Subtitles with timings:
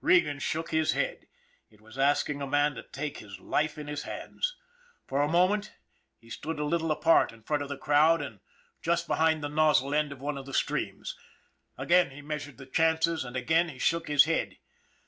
[0.00, 1.26] Regan shook his head
[1.68, 4.54] it was asking a man to take his life in his hands.
[5.08, 5.72] For the moment
[6.20, 8.22] he THE BLOOD OF KINGS 203 stood a little apart in front of the crowd
[8.22, 8.38] and
[8.80, 11.16] just be hind the nozzle end of one of the streams.
[11.76, 14.58] Again he measured the chances, and again he shook his head.